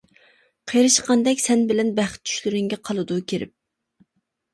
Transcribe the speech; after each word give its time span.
قىرىشقاندەك 0.69 1.43
سەن 1.43 1.61
بىلەن 1.71 1.91
بەخت 1.99 2.23
چۈشلىرىڭگە 2.31 2.79
قالىدۇ 2.89 3.19
كىرىپ. 3.33 3.53